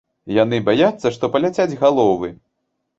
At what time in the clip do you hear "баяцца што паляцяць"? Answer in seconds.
0.69-1.79